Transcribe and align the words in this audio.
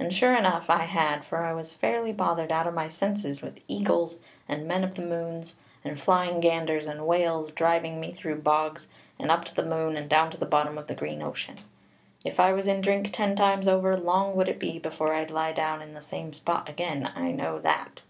And 0.00 0.12
sure 0.12 0.34
enough 0.36 0.68
I 0.68 0.82
had: 0.86 1.24
for 1.24 1.44
I 1.44 1.52
was 1.52 1.74
fairly 1.74 2.12
bothered 2.12 2.50
out 2.50 2.66
of 2.66 2.74
my 2.74 2.88
senses 2.88 3.40
with 3.40 3.60
eagles, 3.68 4.18
and 4.48 4.66
men 4.66 4.82
of 4.82 4.96
the 4.96 5.02
moons, 5.02 5.60
and 5.84 5.96
flying 5.96 6.40
ganders, 6.40 6.88
and 6.88 7.06
whales, 7.06 7.52
driving 7.52 8.00
me 8.00 8.10
through 8.12 8.42
bogs, 8.42 8.88
and 9.16 9.30
up 9.30 9.44
to 9.44 9.54
the 9.54 9.62
moon, 9.64 9.96
and 9.96 10.08
down 10.10 10.28
to 10.32 10.36
the 10.36 10.44
bottom 10.44 10.76
of 10.76 10.88
the 10.88 10.96
green 10.96 11.22
ocean. 11.22 11.54
If 12.24 12.40
I 12.40 12.52
was 12.52 12.66
in 12.66 12.80
drink 12.80 13.12
ten 13.12 13.36
times 13.36 13.68
over, 13.68 13.96
long 13.96 14.34
would 14.34 14.48
it 14.48 14.58
be 14.58 14.80
before 14.80 15.14
I'd 15.14 15.30
lie 15.30 15.52
down 15.52 15.82
in 15.82 15.94
the 15.94 16.02
same 16.02 16.32
spot 16.32 16.68
again, 16.68 17.08
I 17.14 17.30
know 17.30 17.60
that." 17.60 18.02